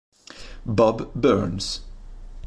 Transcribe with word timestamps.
Bob 0.65 1.13
Burns 1.13 1.85